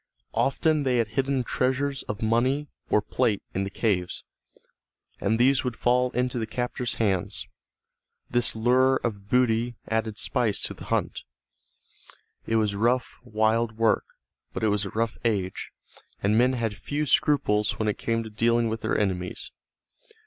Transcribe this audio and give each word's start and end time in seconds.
Often 0.33 0.81
they 0.81 0.97
had 0.97 1.09
hidden 1.09 1.43
treasures 1.43 2.01
of 2.09 2.23
money 2.23 2.65
or 2.89 3.03
plate 3.03 3.43
in 3.53 3.65
the 3.65 3.69
caves, 3.69 4.23
and 5.19 5.37
these 5.37 5.63
would 5.63 5.75
fall 5.75 6.09
into 6.13 6.39
the 6.39 6.47
captors' 6.47 6.95
hands. 6.95 7.45
This 8.27 8.55
lure 8.55 8.95
of 9.03 9.29
booty 9.29 9.75
added 9.89 10.17
spice 10.17 10.59
to 10.63 10.73
the 10.73 10.85
hunt. 10.85 11.21
It 12.47 12.55
was 12.55 12.73
rough, 12.73 13.19
wild 13.23 13.77
work, 13.77 14.05
but 14.53 14.63
it 14.63 14.69
was 14.69 14.85
a 14.85 14.89
rough 14.89 15.19
age, 15.23 15.69
and 16.23 16.35
men 16.35 16.53
had 16.53 16.75
few 16.75 17.05
scruples 17.05 17.77
when 17.77 17.87
it 17.87 17.99
came 17.99 18.23
to 18.23 18.31
dealing 18.31 18.69
with 18.69 18.81
their 18.81 18.97
enemies. 18.97 19.51